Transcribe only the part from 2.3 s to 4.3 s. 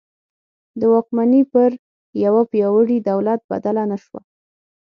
پیاوړي دولت بدله نه شوه.